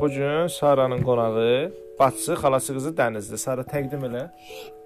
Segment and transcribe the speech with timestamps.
[0.00, 3.38] Bu gün Saranın qonağı bacısı, xalası qızı Dənizdir.
[3.38, 4.22] Sara təqdim elə.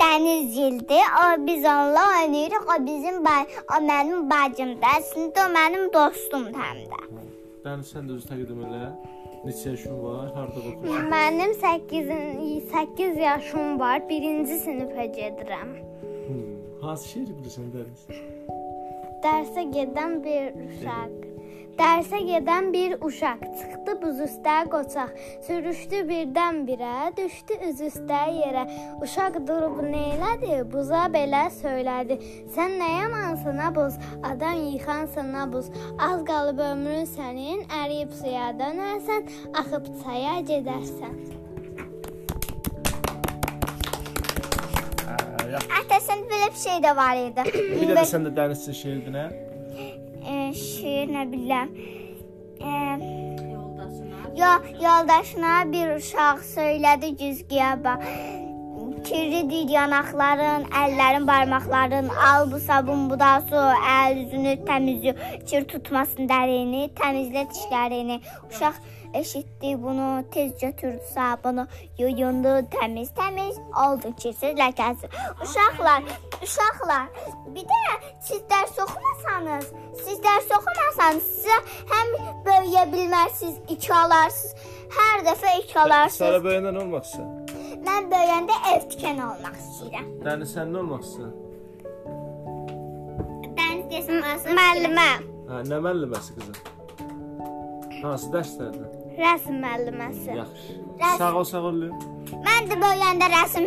[0.00, 1.06] Dəniz yildir.
[1.22, 2.64] O biz onunla oynayırıq.
[2.74, 3.36] O bizim ba
[3.74, 4.88] o mənim bacımdır.
[4.98, 7.00] Əslində o mənim dostumdur həm də.
[7.64, 8.84] Dəniz sən də özü təqdim elə.
[9.46, 10.30] Neçə yaşın var?
[10.36, 11.10] Harda oxuyursan?
[11.14, 13.98] Mənim 8 8 yaşım var.
[14.10, 15.70] 1-ci sinifə gedirəm.
[16.28, 16.52] Hmm.
[16.82, 18.06] Hansı şeiri bilirsən Dəniz?
[19.24, 21.27] Dərsə gedən bir uşaq.
[21.78, 25.12] Dərsə gedən bir uşaq çıxdı buz üstə qoçaq.
[25.46, 28.64] Sürüşdü birdən-birə, düşdü üz üstə yerə.
[29.04, 30.56] Uşaq durub neylədi?
[30.72, 32.18] Buza belə söylədi.
[32.56, 33.94] Sən nə yamansan ha buz?
[34.26, 35.70] Adam yıxansan ha buz.
[36.02, 39.30] Az qalıb ömrün sənin, əriyib suya dönərsən,
[39.62, 41.14] axıb çaya gedərsən.
[45.06, 45.20] Hə,
[45.54, 45.78] yaxşı.
[45.98, 47.46] Əslində belə bir şey də var idi.
[47.54, 49.28] Bir də sən də Dənizçi şeirdir nə?
[50.32, 51.74] E, şiir nə bilirəm.
[52.60, 52.72] E,
[54.38, 54.50] Yo,
[54.82, 58.04] yoldaşına bir uşaq söylədi güzgüyə bax.
[59.08, 65.16] Kirlidir yanaqların, əllərin, barmaqların, al bu sabun, bu da su, əl üzünü təmizlə,
[65.48, 68.20] kir tutmasın dərini, təmizlə dişlərini.
[68.50, 68.78] Uşaq
[69.14, 71.66] eşitdi bunu, tez götürdü sabunu,
[71.98, 75.10] yuyundu təmiz, təmiz oldu kirsiz, ləkəsiz.
[75.42, 76.02] Uşaqlar,
[76.42, 77.06] uşaqlar,
[77.54, 77.82] bir də
[78.20, 78.78] siz dərs
[79.38, 79.72] oxumasanız,
[80.04, 81.56] siz dərs oxumasanız sizə
[81.92, 82.08] həm
[82.46, 84.54] böyüyə bilmərsiniz, iki alarsınız.
[84.98, 86.42] Hər dəfə iki alarsınız.
[86.44, 87.82] böyüyəndə nə olmaq istəyirsən?
[87.86, 90.06] Mən böyüyəndə ev tikən olmaq istəyirəm.
[90.24, 91.34] Dəniz sən nə olmaq istəyirsən?
[93.58, 94.16] Dəniz desin
[94.58, 95.10] müəllimə.
[95.50, 96.56] Hə, nə müəlliməsi qızım?
[98.02, 98.86] Hansı dərslərdə?
[99.18, 100.30] Rəsm müəlliməsi.
[100.36, 100.72] Yaxşı.
[101.00, 101.80] Rəsm- Sağ ol, sağ ol.
[102.46, 103.64] Mən də böyüyəndə rəsm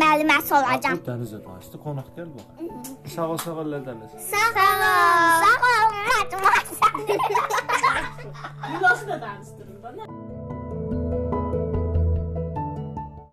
[0.00, 0.98] müəlliməsi olacağam.
[1.00, 2.46] Bu Dənizə danışdı, qonaq gəl bax.
[3.14, 4.12] Sağ ol, sağ ol Dəniz.
[4.30, 4.54] Sağ ol.
[5.42, 5.70] Sağ ol.
[5.72, 6.50] Ol.
[8.74, 10.51] Yuvası da danışdırır da.